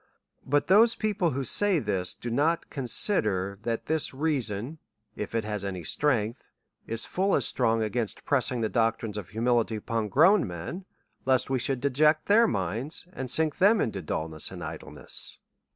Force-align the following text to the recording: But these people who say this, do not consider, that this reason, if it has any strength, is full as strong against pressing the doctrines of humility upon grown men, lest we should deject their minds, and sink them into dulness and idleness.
But 0.43 0.65
these 0.65 0.95
people 0.95 1.29
who 1.29 1.43
say 1.43 1.77
this, 1.77 2.15
do 2.15 2.31
not 2.31 2.71
consider, 2.71 3.59
that 3.61 3.85
this 3.85 4.15
reason, 4.15 4.79
if 5.15 5.35
it 5.35 5.43
has 5.43 5.63
any 5.63 5.83
strength, 5.83 6.49
is 6.87 7.05
full 7.05 7.35
as 7.35 7.45
strong 7.45 7.83
against 7.83 8.25
pressing 8.25 8.61
the 8.61 8.67
doctrines 8.67 9.15
of 9.15 9.29
humility 9.29 9.75
upon 9.75 10.09
grown 10.09 10.47
men, 10.47 10.85
lest 11.25 11.51
we 11.51 11.59
should 11.59 11.81
deject 11.81 12.25
their 12.25 12.47
minds, 12.47 13.05
and 13.13 13.29
sink 13.29 13.59
them 13.59 13.79
into 13.79 14.01
dulness 14.01 14.49
and 14.49 14.63
idleness. 14.63 15.37